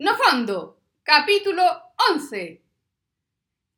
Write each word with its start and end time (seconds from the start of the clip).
No 0.00 0.14
fondo, 0.14 0.78
capítulo 1.02 1.60
11. 2.12 2.62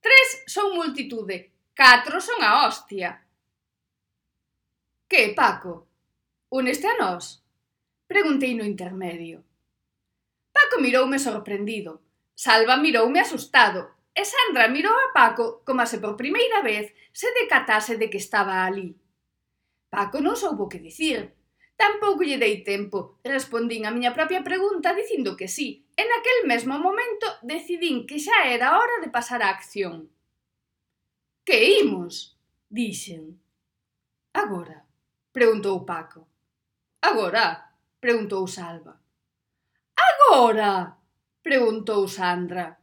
Tres 0.01 0.43
son 0.47 0.75
multitude, 0.77 1.51
catro 1.73 2.21
son 2.21 2.43
a 2.43 2.67
hostia. 2.67 3.25
Que, 5.09 5.33
Paco? 5.35 5.89
Uneste 6.51 6.89
a 6.89 6.99
nós? 6.99 7.43
Preguntei 8.07 8.53
no 8.55 8.65
intermedio. 8.65 9.43
Paco 10.53 10.77
miroume 10.79 11.19
sorprendido, 11.19 12.03
Salva 12.35 12.77
miroume 12.77 13.21
asustado, 13.21 13.89
e 14.15 14.23
Sandra 14.23 14.69
mirou 14.69 14.93
a 14.93 15.15
Paco 15.15 15.65
como 15.65 15.87
se 15.87 16.05
por 16.05 16.21
primeira 16.21 16.61
vez 16.61 16.93
se 17.17 17.33
decatase 17.33 17.97
de 17.97 18.11
que 18.11 18.21
estaba 18.21 18.67
ali. 18.69 18.93
Paco 19.89 20.21
non 20.21 20.37
soubo 20.37 20.69
que 20.69 20.85
dicir. 20.85 21.33
Tampouco 21.81 22.21
lle 22.29 22.37
dei 22.37 22.61
tempo. 22.61 23.17
Respondín 23.25 23.89
a 23.89 23.91
miña 23.91 24.13
propia 24.13 24.45
pregunta 24.45 24.93
dicindo 24.93 25.33
que 25.33 25.49
sí 25.49 25.89
E 26.01 26.05
naquel 26.09 26.49
mesmo 26.49 26.81
momento 26.81 27.27
decidín 27.45 28.09
que 28.09 28.17
xa 28.17 28.49
era 28.49 28.73
hora 28.81 28.97
de 29.05 29.13
pasar 29.17 29.45
á 29.45 29.53
acción. 29.53 30.09
Que 31.45 31.59
imos? 31.85 32.15
Dixen. 32.73 33.37
Agora? 34.33 34.79
Preguntou 35.37 35.85
Paco. 35.85 36.25
Agora? 37.05 37.45
Preguntou 38.01 38.49
Salva. 38.49 38.97
Agora? 40.09 40.97
Preguntou 41.45 42.09
Sandra. 42.09 42.81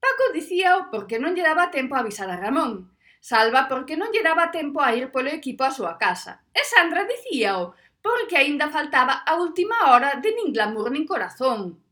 Paco 0.00 0.24
dicíao 0.32 0.88
porque 0.88 1.20
non 1.20 1.36
lle 1.36 1.44
daba 1.44 1.68
tempo 1.68 1.92
a 1.92 2.00
avisar 2.00 2.32
a 2.32 2.40
Ramón, 2.40 2.96
Salva 3.20 3.68
porque 3.68 4.00
non 4.00 4.08
lle 4.16 4.24
daba 4.24 4.48
tempo 4.48 4.80
a 4.80 4.96
ir 4.96 5.12
polo 5.12 5.28
equipo 5.28 5.60
á 5.60 5.68
súa 5.68 6.00
casa, 6.00 6.40
e 6.56 6.64
Sandra 6.64 7.04
dicíao 7.04 7.76
porque 8.00 8.40
aínda 8.40 8.72
faltaba 8.72 9.28
a 9.28 9.36
última 9.36 9.92
hora 9.92 10.16
de 10.24 10.32
nin 10.32 10.56
glamour 10.56 10.88
nin 10.88 11.04
corazón, 11.04 11.83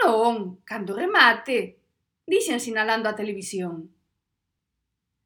Non, 0.00 0.64
cando 0.64 0.96
remate, 0.96 1.80
dixen 2.26 2.60
sinalando 2.60 3.06
a 3.08 3.18
televisión. 3.18 3.92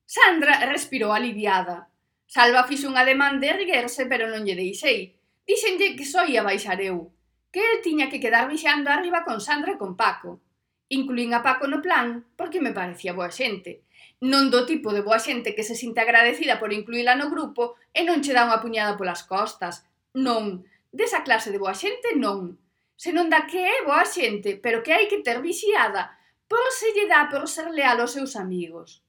Sandra 0.04 0.66
respirou 0.66 1.12
aliviada. 1.12 1.88
Salva 2.26 2.66
fixo 2.68 2.88
un 2.88 2.96
ademán 2.96 3.40
de 3.40 3.48
erguerse, 3.54 4.06
pero 4.10 4.26
non 4.26 4.42
lle 4.42 4.58
deixei. 4.58 5.14
Dixenlle 5.46 5.94
que 5.96 6.06
só 6.08 6.24
ia 6.26 6.42
baixar 6.42 6.80
eu, 6.80 7.12
que 7.52 7.60
el 7.60 7.78
tiña 7.86 8.10
que 8.10 8.18
quedar 8.20 8.48
vixando 8.48 8.90
arriba 8.90 9.22
con 9.22 9.38
Sandra 9.40 9.76
e 9.76 9.80
con 9.80 9.94
Paco. 9.94 10.40
Incluín 10.88 11.32
a 11.34 11.44
Paco 11.46 11.68
no 11.68 11.80
plan 11.80 12.26
porque 12.36 12.60
me 12.60 12.72
parecía 12.72 13.16
boa 13.16 13.30
xente. 13.30 13.84
Non 14.24 14.48
do 14.48 14.64
tipo 14.64 14.90
de 14.96 15.04
boa 15.04 15.20
xente 15.20 15.54
que 15.56 15.66
se 15.68 15.76
sinte 15.76 16.00
agradecida 16.00 16.58
por 16.58 16.72
incluíla 16.72 17.14
no 17.14 17.28
grupo 17.28 17.76
e 17.92 18.00
non 18.02 18.24
che 18.24 18.32
dá 18.32 18.42
unha 18.48 18.62
puñada 18.64 18.96
polas 18.98 19.22
costas. 19.24 19.84
Non, 20.16 20.64
desa 20.90 21.22
clase 21.22 21.52
de 21.52 21.60
boa 21.60 21.76
xente 21.76 22.16
non 22.16 22.63
senón 22.96 23.28
da 23.30 23.46
que 23.46 23.58
é 23.58 23.82
boa 23.82 24.06
xente, 24.06 24.56
pero 24.58 24.82
que 24.82 24.92
hai 24.94 25.06
que 25.10 25.22
ter 25.22 25.38
vixiada 25.42 26.14
por 26.48 26.64
se 26.70 26.92
lle 26.94 27.06
dá 27.10 27.26
por 27.30 27.48
ser 27.48 27.70
leal 27.70 28.00
aos 28.00 28.14
seus 28.14 28.36
amigos. 28.36 29.02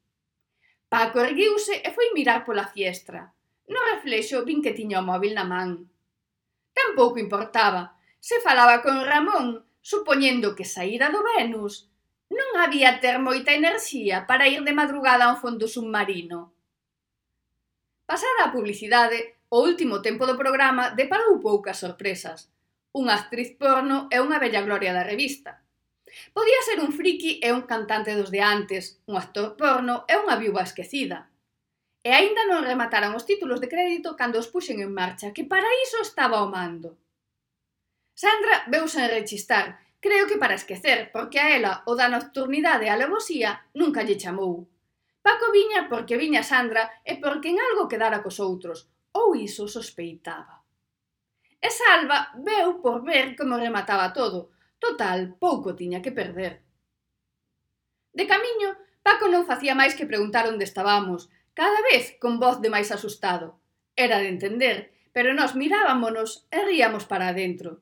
Paco 0.90 1.20
erguiuse 1.20 1.82
e 1.84 1.90
foi 1.92 2.14
mirar 2.14 2.46
pola 2.46 2.66
fiestra. 2.66 3.34
No 3.68 3.80
reflexo 3.94 4.46
vin 4.46 4.62
que 4.62 4.78
tiña 4.78 5.02
o 5.02 5.08
móvil 5.08 5.34
na 5.36 5.44
man. 5.44 5.90
Tampouco 6.74 7.18
importaba. 7.20 7.98
Se 8.20 8.42
falaba 8.42 8.82
con 8.82 9.04
Ramón, 9.06 9.66
supoñendo 9.82 10.56
que 10.56 10.66
saíra 10.66 11.10
do 11.14 11.22
Venus, 11.22 11.90
non 12.34 12.58
había 12.58 12.98
ter 12.98 13.22
moita 13.22 13.54
enerxía 13.54 14.26
para 14.26 14.50
ir 14.50 14.66
de 14.66 14.74
madrugada 14.74 15.30
a 15.30 15.32
un 15.34 15.38
fondo 15.38 15.70
submarino. 15.70 16.54
Pasada 18.06 18.50
a 18.50 18.54
publicidade, 18.54 19.38
o 19.50 19.62
último 19.62 20.02
tempo 20.02 20.26
do 20.26 20.38
programa 20.38 20.90
deparou 20.94 21.38
poucas 21.38 21.78
sorpresas, 21.78 22.50
unha 22.96 23.14
actriz 23.20 23.52
porno 23.60 24.08
e 24.08 24.18
unha 24.24 24.40
bella 24.40 24.64
gloria 24.64 24.96
da 24.96 25.04
revista. 25.04 25.60
Podía 26.32 26.62
ser 26.64 26.80
un 26.80 26.96
friki 26.96 27.44
e 27.44 27.52
un 27.52 27.68
cantante 27.68 28.16
dos 28.16 28.32
de 28.32 28.40
antes, 28.40 29.04
un 29.10 29.20
actor 29.20 29.60
porno 29.60 30.08
e 30.08 30.16
unha 30.16 30.40
viúva 30.40 30.64
esquecida. 30.64 31.28
E 32.06 32.10
aínda 32.16 32.48
non 32.48 32.64
remataran 32.64 33.18
os 33.18 33.28
títulos 33.28 33.60
de 33.60 33.68
crédito 33.68 34.16
cando 34.16 34.40
os 34.40 34.48
puxen 34.48 34.80
en 34.80 34.96
marcha, 34.96 35.34
que 35.36 35.44
para 35.44 35.68
iso 35.84 36.00
estaba 36.00 36.46
o 36.46 36.48
mando. 36.48 36.96
Sandra 38.16 38.64
veuse 38.72 39.04
rechistar, 39.12 39.84
creo 40.00 40.24
que 40.30 40.40
para 40.40 40.56
esquecer, 40.56 41.12
porque 41.12 41.42
a 41.42 41.52
ela 41.52 41.84
o 41.90 42.00
da 42.00 42.08
nocturnidade 42.08 42.88
e 42.88 42.92
a 42.94 43.00
levosía 43.02 43.68
nunca 43.76 44.06
lle 44.08 44.16
chamou. 44.16 44.72
Paco 45.26 45.50
viña 45.52 45.90
porque 45.90 46.16
viña 46.16 46.46
Sandra 46.46 47.02
e 47.04 47.18
porque 47.20 47.50
en 47.52 47.58
algo 47.60 47.90
quedara 47.92 48.24
cos 48.24 48.38
outros, 48.40 48.88
ou 49.12 49.36
iso 49.36 49.68
sospeitaba 49.68 50.65
e 51.66 51.70
Salva 51.74 52.20
veu 52.48 52.78
por 52.84 53.02
ver 53.02 53.34
como 53.34 53.58
remataba 53.58 54.14
todo. 54.14 54.54
Total, 54.78 55.34
pouco 55.42 55.74
tiña 55.74 56.04
que 56.04 56.14
perder. 56.14 56.62
De 58.14 58.28
camiño, 58.30 58.78
Paco 59.02 59.26
non 59.30 59.50
facía 59.50 59.74
máis 59.74 59.98
que 59.98 60.10
preguntar 60.10 60.46
onde 60.46 60.66
estábamos, 60.66 61.30
cada 61.58 61.80
vez 61.90 62.18
con 62.22 62.38
voz 62.38 62.62
de 62.62 62.70
máis 62.70 62.94
asustado. 62.94 63.58
Era 63.98 64.22
de 64.22 64.30
entender, 64.30 64.94
pero 65.10 65.34
nós 65.34 65.58
mirábamonos 65.58 66.46
e 66.54 66.62
ríamos 66.62 67.10
para 67.10 67.30
adentro. 67.34 67.82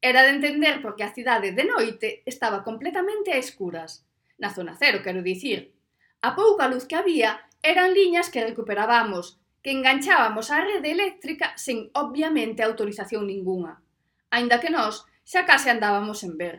Era 0.00 0.24
de 0.24 0.36
entender 0.36 0.80
porque 0.80 1.04
a 1.04 1.12
cidade 1.12 1.52
de 1.52 1.64
noite 1.64 2.24
estaba 2.24 2.64
completamente 2.64 3.32
a 3.32 3.40
escuras. 3.40 4.08
Na 4.40 4.48
zona 4.48 4.76
cero, 4.80 5.04
quero 5.04 5.20
dicir. 5.20 5.76
A 6.24 6.32
pouca 6.32 6.68
luz 6.72 6.88
que 6.88 6.96
había 6.96 7.44
eran 7.60 7.92
liñas 7.92 8.30
que 8.32 8.44
recuperábamos, 8.44 9.39
que 9.62 9.70
enganchábamos 9.76 10.48
á 10.48 10.64
rede 10.64 10.90
eléctrica 10.96 11.52
sen, 11.56 11.92
obviamente, 11.92 12.64
autorización 12.64 13.28
ningunha, 13.28 13.84
aínda 14.32 14.60
que 14.62 14.72
nós 14.72 15.04
xa 15.30 15.44
case 15.44 15.68
andábamos 15.68 16.24
en 16.24 16.34
ver. 16.40 16.56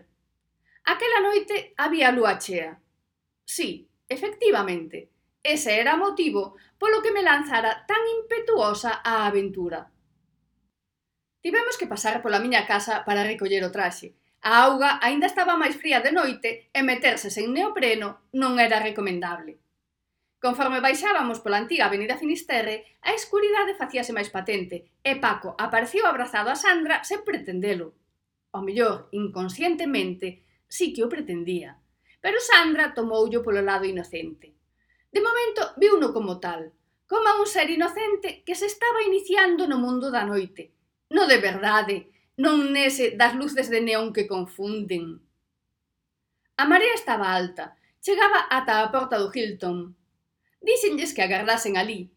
Aquela 0.85 1.19
noite 1.19 1.73
había 1.77 2.13
lúa 2.13 2.37
chea. 2.37 2.77
Sí, 3.45 3.89
efectivamente, 4.07 5.09
ese 5.43 5.79
era 5.81 5.97
o 5.97 6.03
motivo 6.05 6.55
polo 6.77 7.01
que 7.01 7.13
me 7.13 7.25
lanzara 7.25 7.85
tan 7.89 8.01
impetuosa 8.21 9.01
á 9.01 9.25
aventura. 9.25 9.89
Tivemos 11.41 11.77
que 11.77 11.89
pasar 11.89 12.21
pola 12.21 12.37
miña 12.37 12.69
casa 12.69 13.01
para 13.05 13.25
recoller 13.25 13.65
o 13.65 13.73
traxe. 13.73 14.13
A 14.45 14.65
auga 14.65 15.01
aínda 15.01 15.25
estaba 15.25 15.57
máis 15.57 15.73
fría 15.77 16.01
de 16.05 16.13
noite 16.13 16.69
e 16.73 16.81
meterse 16.85 17.33
sen 17.33 17.49
neopreno 17.53 18.29
non 18.37 18.57
era 18.61 18.77
recomendable. 18.81 19.57
Conforme 20.41 20.81
baixábamos 20.81 21.37
pola 21.37 21.61
antiga 21.61 21.85
avenida 21.85 22.17
Finisterre, 22.17 22.97
a 23.05 23.13
escuridade 23.13 23.77
facíase 23.77 24.09
máis 24.09 24.33
patente 24.33 24.89
e 25.05 25.21
Paco 25.21 25.53
apareceu 25.53 26.01
abrazado 26.09 26.49
a 26.49 26.57
Sandra 26.57 27.05
sen 27.05 27.21
pretendelo. 27.21 27.93
O 28.49 28.65
mellor, 28.65 29.05
inconscientemente, 29.13 30.41
sí 30.65 30.97
que 30.97 31.05
o 31.05 31.11
pretendía. 31.13 31.77
Pero 32.17 32.41
Sandra 32.41 32.97
tomoullo 32.97 33.45
polo 33.45 33.61
lado 33.61 33.85
inocente. 33.85 34.49
De 35.13 35.21
momento, 35.21 35.77
viuno 35.77 36.09
como 36.09 36.41
tal, 36.41 36.73
como 37.05 37.29
un 37.37 37.45
ser 37.45 37.69
inocente 37.69 38.41
que 38.41 38.57
se 38.57 38.65
estaba 38.65 39.05
iniciando 39.05 39.69
no 39.69 39.77
mundo 39.77 40.09
da 40.09 40.25
noite. 40.25 40.73
No 41.13 41.29
de 41.29 41.37
verdade, 41.37 42.09
non 42.41 42.73
nese 42.73 43.13
das 43.13 43.37
luces 43.37 43.69
de 43.69 43.85
neón 43.85 44.09
que 44.09 44.25
confunden. 44.25 45.21
A 46.57 46.65
marea 46.65 46.97
estaba 46.97 47.29
alta, 47.29 47.77
chegaba 48.01 48.49
ata 48.49 48.81
a 48.81 48.89
porta 48.89 49.21
do 49.21 49.29
Hilton, 49.29 50.00
Díxenlles 50.61 51.13
que 51.13 51.25
agardasen 51.25 51.75
alí, 51.75 52.13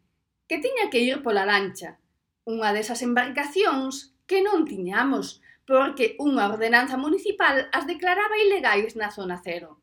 que 0.48 0.60
tiña 0.60 0.92
que 0.92 1.00
ir 1.00 1.24
pola 1.24 1.48
lancha, 1.48 1.96
unha 2.44 2.76
desas 2.76 3.00
embarcacións 3.00 4.12
que 4.28 4.44
non 4.44 4.68
tiñamos, 4.68 5.40
porque 5.64 6.12
unha 6.20 6.52
ordenanza 6.52 7.00
municipal 7.00 7.72
as 7.72 7.88
declaraba 7.88 8.36
ilegais 8.36 8.92
na 9.00 9.08
zona 9.08 9.40
cero. 9.40 9.80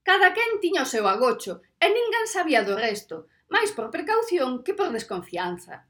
Cada 0.00 0.32
quen 0.32 0.56
tiña 0.64 0.88
o 0.88 0.90
seu 0.90 1.04
agocho 1.04 1.60
e 1.76 1.86
ninguén 1.92 2.26
sabía 2.32 2.64
do 2.64 2.80
resto, 2.80 3.28
máis 3.52 3.70
por 3.76 3.92
precaución 3.92 4.64
que 4.64 4.72
por 4.72 4.88
desconfianza. 4.88 5.84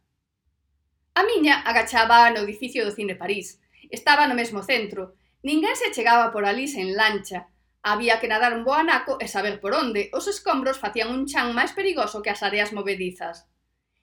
A 1.14 1.22
miña 1.22 1.62
agachaba 1.62 2.28
no 2.34 2.42
edificio 2.42 2.82
do 2.82 2.92
Cine 2.92 3.14
París, 3.14 3.62
estaba 3.94 4.26
no 4.26 4.34
mesmo 4.34 4.66
centro, 4.66 5.14
ninguén 5.46 5.78
se 5.78 5.94
chegaba 5.94 6.34
por 6.34 6.42
alí 6.42 6.66
sen 6.66 6.98
lancha, 6.98 7.46
Había 7.88 8.18
que 8.18 8.26
nadar 8.26 8.52
un 8.58 8.66
boanaco 8.66 9.14
e 9.22 9.30
saber 9.30 9.62
por 9.62 9.70
onde. 9.70 10.10
Os 10.10 10.26
escombros 10.26 10.82
facían 10.82 11.06
un 11.14 11.22
chan 11.30 11.54
máis 11.54 11.70
perigoso 11.70 12.18
que 12.18 12.34
as 12.34 12.42
areas 12.42 12.74
movedizas. 12.74 13.46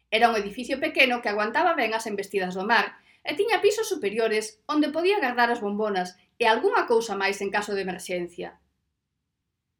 Era 0.08 0.32
un 0.32 0.40
edificio 0.40 0.80
pequeno 0.80 1.20
que 1.20 1.28
aguantaba 1.28 1.76
ben 1.76 1.92
as 1.92 2.08
embestidas 2.08 2.56
do 2.56 2.64
mar 2.64 2.96
e 3.28 3.36
tiña 3.36 3.60
pisos 3.60 3.92
superiores 3.92 4.64
onde 4.72 4.88
podía 4.88 5.20
guardar 5.20 5.52
as 5.52 5.60
bombonas 5.60 6.16
e 6.40 6.48
algunha 6.48 6.88
cousa 6.88 7.20
máis 7.20 7.44
en 7.44 7.52
caso 7.52 7.76
de 7.76 7.84
emerxencia. 7.84 8.56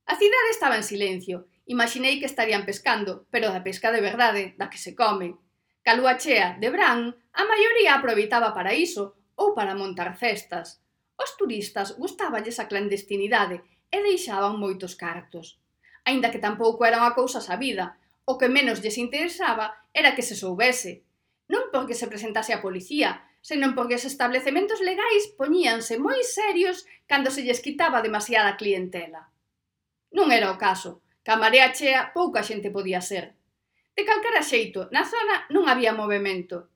A 0.04 0.20
cidade 0.20 0.52
estaba 0.52 0.76
en 0.76 0.84
silencio. 0.84 1.48
Imaginei 1.64 2.20
que 2.20 2.28
estarían 2.28 2.68
pescando, 2.68 3.24
pero 3.32 3.56
da 3.56 3.64
pesca 3.64 3.88
de 3.96 4.04
verdade, 4.04 4.52
da 4.60 4.68
que 4.68 4.84
se 4.84 5.00
come. 5.00 5.40
Calúa 5.80 6.20
chea, 6.20 6.60
de 6.60 6.68
Bran, 6.76 7.16
a 7.32 7.44
maioría 7.48 7.96
aproveitaba 7.96 8.52
para 8.52 8.76
iso 8.76 9.16
ou 9.40 9.56
para 9.56 9.80
montar 9.80 10.12
festas. 10.20 10.84
Os 11.16 11.40
turistas 11.40 11.96
gustáballes 11.96 12.60
a 12.60 12.68
clandestinidade 12.68 13.64
e 13.94 14.02
deixaban 14.02 14.58
moitos 14.58 14.98
cartos. 14.98 15.62
Aínda 16.02 16.34
que 16.34 16.42
tampouco 16.42 16.82
era 16.90 16.98
unha 16.98 17.14
cousa 17.14 17.38
sabida, 17.38 18.02
o 18.26 18.42
que 18.42 18.50
menos 18.50 18.82
lles 18.82 18.98
interesaba 18.98 19.86
era 19.94 20.18
que 20.18 20.26
se 20.26 20.34
soubese. 20.34 21.06
Non 21.46 21.70
porque 21.70 21.94
se 21.94 22.10
presentase 22.10 22.52
a 22.58 22.64
policía, 22.66 23.30
senón 23.46 23.78
porque 23.78 24.00
os 24.00 24.08
establecementos 24.10 24.82
legais 24.82 25.30
poñíanse 25.38 26.02
moi 26.02 26.26
serios 26.26 26.90
cando 27.06 27.30
se 27.30 27.46
lles 27.46 27.62
quitaba 27.62 28.02
demasiada 28.02 28.58
clientela. 28.58 29.30
Non 30.18 30.34
era 30.34 30.50
o 30.50 30.58
caso, 30.58 31.06
que 31.22 31.32
a 31.32 31.38
marea 31.38 31.70
chea 31.78 32.10
pouca 32.18 32.42
xente 32.42 32.74
podía 32.74 33.00
ser. 33.00 33.38
De 33.94 34.02
calcara 34.10 34.42
xeito, 34.42 34.90
na 34.90 35.06
zona 35.06 35.46
non 35.54 35.70
había 35.70 35.94
movimento. 35.94 36.74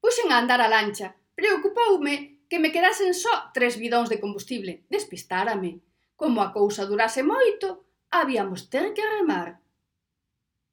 Puxen 0.00 0.32
a 0.32 0.40
andar 0.40 0.62
a 0.64 0.72
lancha, 0.72 1.18
preocupoume 1.36 2.46
que 2.48 2.62
me 2.62 2.72
quedasen 2.72 3.12
só 3.12 3.52
tres 3.52 3.76
bidóns 3.76 4.08
de 4.08 4.22
combustible, 4.22 4.86
despistárame. 4.88 5.82
Como 6.18 6.42
a 6.42 6.50
cousa 6.50 6.82
durase 6.90 7.22
moito, 7.22 7.94
habíamos 8.10 8.66
ter 8.66 8.90
que 8.90 9.06
remar. 9.06 9.62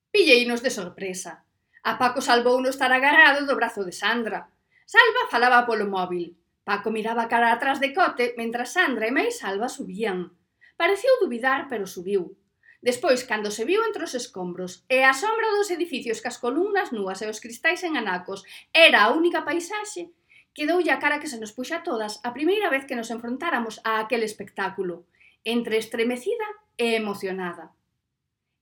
Pilleinos 0.09 0.65
de 0.65 0.73
sorpresa. 0.73 1.45
A 1.85 2.01
Paco 2.01 2.17
salvouno 2.17 2.65
estar 2.73 2.89
agarrado 2.89 3.45
do 3.45 3.53
brazo 3.53 3.85
de 3.85 3.93
Sandra. 3.93 4.49
Salva 4.89 5.29
falaba 5.29 5.69
polo 5.69 5.85
móvil. 5.85 6.33
Paco 6.65 6.89
miraba 6.89 7.29
cara 7.29 7.53
atrás 7.53 7.77
de 7.77 7.93
Cote 7.93 8.33
mentras 8.41 8.73
Sandra 8.73 9.05
e 9.05 9.13
máis 9.13 9.37
Salva 9.37 9.69
subían. 9.69 10.33
Pareceu 10.81 11.13
duvidar, 11.21 11.69
pero 11.69 11.85
subiu. 11.85 12.33
Despois, 12.81 13.21
cando 13.29 13.53
se 13.53 13.69
viu 13.69 13.85
entre 13.85 14.01
os 14.01 14.17
escombros 14.17 14.81
e 14.89 15.05
a 15.05 15.13
sombra 15.13 15.45
dos 15.53 15.69
edificios 15.69 16.25
cas 16.25 16.41
columnas 16.41 16.89
núas 16.89 17.21
e 17.21 17.29
os 17.29 17.37
cristais 17.37 17.85
en 17.85 18.01
anacos 18.01 18.41
era 18.73 19.05
a 19.05 19.13
única 19.13 19.45
paisaxe, 19.45 20.09
quedoulle 20.57 20.89
a 20.89 20.97
cara 20.97 21.21
que 21.21 21.29
se 21.29 21.37
nos 21.37 21.53
puxa 21.53 21.81
a 21.81 21.85
todas 21.85 22.17
a 22.25 22.33
primeira 22.33 22.73
vez 22.73 22.89
que 22.89 22.97
nos 22.97 23.13
enfrontáramos 23.13 23.77
a 23.85 24.01
aquel 24.01 24.25
espectáculo 24.25 25.05
entre 25.45 25.77
estremecida 25.77 26.45
e 26.75 26.99
emocionada. 26.99 27.71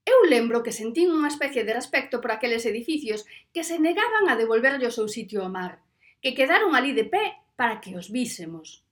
Eu 0.05 0.27
lembro 0.27 0.61
que 0.61 0.75
sentín 0.75 1.15
unha 1.15 1.31
especie 1.31 1.63
de 1.63 1.71
respecto 1.71 2.19
por 2.19 2.35
aqueles 2.35 2.67
edificios 2.67 3.23
que 3.55 3.63
se 3.63 3.79
negaban 3.79 4.27
a 4.27 4.35
devolverlle 4.35 4.91
o 4.91 4.93
seu 4.93 5.07
sitio 5.07 5.41
ao 5.41 5.49
mar, 5.49 5.79
que 6.19 6.35
quedaron 6.35 6.75
ali 6.75 6.91
de 6.91 7.07
pé 7.07 7.39
para 7.55 7.79
que 7.79 7.95
os 7.95 8.11
vísemos. 8.11 8.83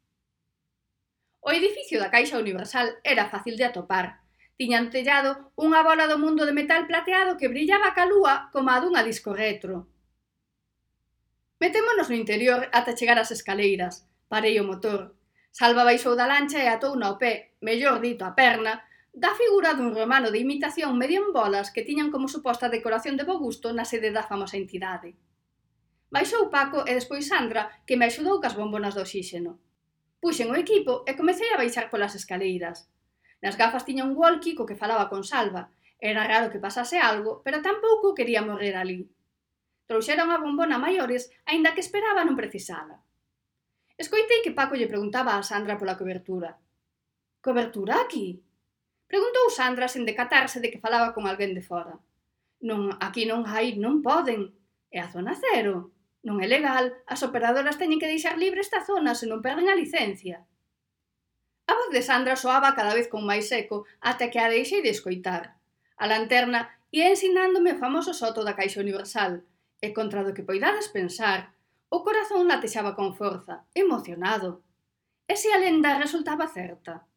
O 1.43 1.51
edificio 1.51 1.99
da 1.99 2.13
Caixa 2.13 2.39
Universal 2.39 3.03
era 3.03 3.27
fácil 3.27 3.59
de 3.59 3.67
atopar. 3.67 4.23
Tiñan 4.55 4.87
tellado 4.93 5.51
unha 5.59 5.83
bola 5.83 6.07
do 6.07 6.15
mundo 6.15 6.47
de 6.47 6.55
metal 6.55 6.87
plateado 6.87 7.35
que 7.35 7.51
brillaba 7.51 7.91
ca 7.91 8.07
lúa 8.07 8.47
como 8.53 8.71
a 8.71 8.79
dunha 8.79 9.03
disco 9.03 9.35
retro. 9.35 9.91
Metémonos 11.59 12.07
no 12.07 12.15
interior 12.15 12.71
ata 12.71 12.95
chegar 12.95 13.19
ás 13.19 13.35
escaleiras. 13.35 14.07
Parei 14.31 14.55
o 14.61 14.67
motor. 14.69 15.17
Salva 15.51 15.83
baixou 15.83 16.15
da 16.15 16.29
lancha 16.29 16.61
e 16.63 16.69
atou 16.71 16.95
na 16.95 17.19
pé, 17.19 17.50
mellor 17.61 18.01
dito 18.01 18.25
a 18.25 18.33
perna, 18.35 18.83
da 19.13 19.31
figura 19.35 19.77
dun 19.77 19.93
romano 19.93 20.31
de 20.31 20.39
imitación 20.39 20.97
medio 20.97 21.19
en 21.23 21.29
bolas 21.31 21.69
que 21.69 21.85
tiñan 21.87 22.11
como 22.11 22.31
suposta 22.31 22.73
decoración 22.73 23.15
de 23.15 23.27
bo 23.27 23.37
gusto 23.37 23.69
na 23.71 23.85
sede 23.85 24.09
da 24.09 24.25
famosa 24.25 24.57
entidade. 24.57 25.15
Baixou 26.11 26.51
Paco 26.51 26.83
e 26.89 26.91
despois 26.91 27.27
Sandra, 27.31 27.71
que 27.87 27.95
me 27.95 28.07
axudou 28.09 28.43
cas 28.43 28.57
bombonas 28.59 28.95
do 28.95 29.03
oxíxeno. 29.05 29.59
Puxen 30.19 30.51
o 30.51 30.59
equipo 30.59 31.07
e 31.07 31.15
comecei 31.15 31.49
a 31.51 31.59
baixar 31.61 31.87
polas 31.87 32.15
escaleiras. 32.19 32.91
Nas 33.43 33.55
gafas 33.55 33.87
tiña 33.87 34.03
un 34.03 34.13
walkie 34.15 34.55
co 34.57 34.67
que 34.67 34.79
falaba 34.79 35.07
con 35.07 35.23
Salva. 35.23 35.71
Era 36.01 36.25
raro 36.25 36.51
que 36.51 36.59
pasase 36.59 36.97
algo, 36.99 37.41
pero 37.45 37.63
tampouco 37.63 38.17
quería 38.17 38.41
morrer 38.41 38.75
ali. 38.75 39.07
Trouxeron 39.87 40.31
a 40.31 40.41
bombona 40.41 40.79
maiores, 40.79 41.29
aínda 41.45 41.73
que 41.75 41.83
esperaba 41.83 42.23
non 42.23 42.39
precisala. 42.39 43.03
Escoitei 43.99 44.39
que 44.39 44.55
Paco 44.55 44.79
lle 44.79 44.87
preguntaba 44.87 45.35
a 45.35 45.43
Sandra 45.43 45.75
pola 45.75 45.99
cobertura. 45.99 46.57
Cobertura 47.41 48.01
aquí? 48.01 48.37
Preguntou 49.09 49.49
Sandra 49.49 49.89
sen 49.89 50.05
decatarse 50.05 50.61
de 50.61 50.69
que 50.69 50.77
falaba 50.77 51.09
con 51.17 51.25
alguén 51.25 51.57
de 51.57 51.65
fora. 51.65 51.97
Non, 52.61 52.93
aquí 53.01 53.25
non 53.25 53.49
hai, 53.49 53.73
non 53.81 54.05
poden. 54.05 54.53
É 54.93 55.01
a 55.01 55.09
zona 55.09 55.33
cero. 55.33 55.89
Non 56.21 56.37
é 56.37 56.45
legal, 56.45 56.93
as 57.09 57.25
operadoras 57.25 57.81
teñen 57.81 57.97
que 57.97 58.05
deixar 58.05 58.37
libre 58.37 58.61
esta 58.61 58.85
zona 58.85 59.17
se 59.17 59.25
non 59.25 59.41
perden 59.41 59.73
a 59.73 59.75
licencia. 59.75 60.45
A 61.65 61.73
voz 61.73 61.89
de 61.89 62.05
Sandra 62.05 62.37
soaba 62.37 62.77
cada 62.77 62.93
vez 62.93 63.09
con 63.09 63.25
máis 63.25 63.49
seco 63.49 63.89
ata 64.05 64.29
que 64.29 64.37
a 64.37 64.45
deixei 64.45 64.85
de 64.85 64.93
escoitar. 64.93 65.57
A 65.97 66.05
lanterna 66.05 66.77
ia 66.93 67.09
ensinándome 67.09 67.73
o 67.73 67.81
famoso 67.81 68.13
soto 68.13 68.45
da 68.45 68.53
Caixa 68.53 68.85
Universal, 68.85 69.41
e 69.81 69.87
contra 69.97 70.21
do 70.21 70.37
que 70.37 70.45
poidades 70.45 70.93
pensar, 70.93 71.57
o 71.89 72.05
corazón 72.05 72.45
latexaba 72.45 72.93
con 72.93 73.17
forza, 73.17 73.65
emocionado. 73.73 74.61
E 75.25 75.33
se 75.33 75.49
a 75.49 75.57
lenda 75.57 75.97
resultaba 75.97 76.45
certa? 76.45 77.09